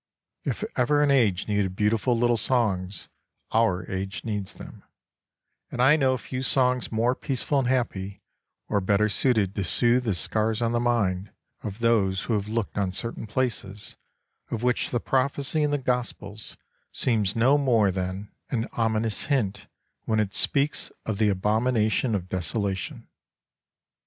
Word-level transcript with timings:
If 0.43 0.63
ever 0.75 1.03
an 1.03 1.11
age 1.11 1.47
needed 1.47 1.75
beautiful 1.75 2.17
little 2.17 2.35
songs 2.35 3.07
our 3.51 3.85
age 3.87 4.23
needs 4.25 4.55
them; 4.55 4.81
and 5.69 5.79
I 5.79 5.95
know 5.95 6.17
few 6.17 6.41
songs 6.41 6.91
more 6.91 7.13
peaceful 7.13 7.59
and 7.59 7.67
happy, 7.67 8.23
or 8.67 8.81
better 8.81 9.07
suited 9.09 9.53
to 9.53 9.63
soothe 9.63 10.05
the 10.05 10.15
scars 10.15 10.59
on 10.59 10.71
the 10.71 10.79
mind 10.79 11.29
of 11.61 11.77
those 11.77 12.23
who 12.23 12.33
have 12.33 12.47
looked 12.47 12.79
on 12.79 12.91
certain 12.91 13.27
places, 13.27 13.95
of 14.49 14.63
which 14.63 14.89
the 14.89 14.99
prophecy 14.99 15.61
in 15.61 15.69
the 15.69 15.77
gospels 15.77 16.57
seems 16.91 17.35
no 17.35 17.55
more 17.59 17.91
than 17.91 18.31
17 18.49 18.49
l8 18.49 18.53
INTRODUCTION 18.53 18.63
an 18.63 18.69
ominous 18.85 19.23
hint 19.25 19.67
when 20.05 20.19
it 20.19 20.33
speaks 20.33 20.91
of 21.05 21.19
the 21.19 21.29
abomi 21.31 21.75
nation 21.75 22.15
of 22.15 22.27
desolation. 22.27 23.07